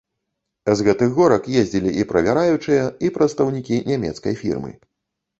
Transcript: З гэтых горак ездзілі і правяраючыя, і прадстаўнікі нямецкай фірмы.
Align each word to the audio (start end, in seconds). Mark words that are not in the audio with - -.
З 0.77 0.85
гэтых 0.85 1.09
горак 1.17 1.43
ездзілі 1.61 1.91
і 2.03 2.05
правяраючыя, 2.11 2.85
і 3.07 3.11
прадстаўнікі 3.19 3.77
нямецкай 3.91 4.33
фірмы. 4.41 4.71